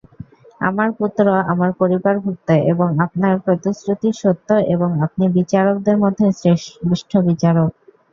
আমার 0.61 0.89
পুত্র 0.99 1.23
আমার 1.51 1.71
পরিবারভুক্ত 1.81 2.49
এবং 2.71 2.89
আপনার 3.05 3.33
প্রতিশ্রুতি 3.45 4.09
সত্য 4.21 4.49
এবং 4.73 4.89
আপনি 5.05 5.23
বিচারকদের 5.37 5.97
মধ্যে 6.03 6.25
শ্রেষ্ঠ 6.39 7.11
বিচারক। 7.27 7.69